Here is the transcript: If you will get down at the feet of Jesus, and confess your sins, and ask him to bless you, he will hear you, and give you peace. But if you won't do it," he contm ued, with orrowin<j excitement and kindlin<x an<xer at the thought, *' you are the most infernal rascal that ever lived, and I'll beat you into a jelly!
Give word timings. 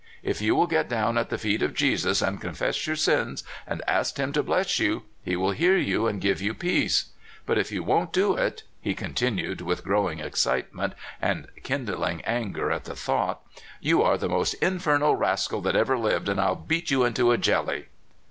If 0.23 0.41
you 0.41 0.55
will 0.55 0.65
get 0.65 0.89
down 0.89 1.15
at 1.19 1.29
the 1.29 1.37
feet 1.37 1.61
of 1.61 1.75
Jesus, 1.75 2.23
and 2.23 2.41
confess 2.41 2.87
your 2.87 2.95
sins, 2.95 3.43
and 3.67 3.83
ask 3.87 4.17
him 4.17 4.31
to 4.33 4.41
bless 4.41 4.79
you, 4.79 5.03
he 5.23 5.35
will 5.35 5.51
hear 5.51 5.77
you, 5.77 6.07
and 6.07 6.19
give 6.19 6.41
you 6.41 6.55
peace. 6.55 7.11
But 7.45 7.59
if 7.59 7.71
you 7.71 7.83
won't 7.83 8.11
do 8.11 8.35
it," 8.35 8.63
he 8.81 8.95
contm 8.95 9.39
ued, 9.39 9.61
with 9.61 9.83
orrowin<j 9.83 10.25
excitement 10.25 10.93
and 11.21 11.49
kindlin<x 11.63 12.23
an<xer 12.27 12.75
at 12.75 12.85
the 12.85 12.95
thought, 12.95 13.41
*' 13.63 13.79
you 13.89 14.01
are 14.01 14.17
the 14.17 14.27
most 14.27 14.55
infernal 14.55 15.15
rascal 15.15 15.61
that 15.61 15.75
ever 15.75 15.99
lived, 15.99 16.27
and 16.29 16.41
I'll 16.41 16.55
beat 16.55 16.89
you 16.89 17.03
into 17.05 17.29
a 17.29 17.37
jelly! 17.37 17.85